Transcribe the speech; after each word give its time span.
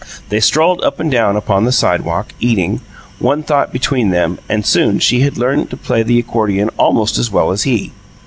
They 0.29 0.39
strolled 0.39 0.83
up 0.83 0.99
and 0.99 1.11
down 1.11 1.35
upon 1.35 1.63
the 1.65 1.71
sidewalk, 1.71 2.33
eating, 2.39 2.81
one 3.19 3.43
thought 3.43 3.71
between 3.71 4.09
them, 4.09 4.39
and 4.49 4.65
soon 4.65 4.97
she 4.97 5.19
had 5.19 5.37
learned 5.37 5.69
to 5.69 5.77
play 5.77 6.01
the 6.01 6.17
accordion 6.17 6.69
almost 6.75 7.19
as 7.19 7.29
well 7.29 7.51
as 7.51 7.61
he. 7.65 7.91